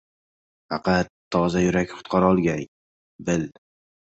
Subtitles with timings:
[0.73, 2.67] Faqat toza yurak qutqarolgay,
[3.29, 3.49] bil